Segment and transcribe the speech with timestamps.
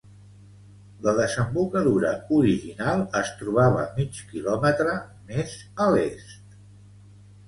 [1.07, 4.95] La desembocadura original es trobava mig kilòmetre
[5.29, 5.53] més
[5.87, 6.49] a l'est.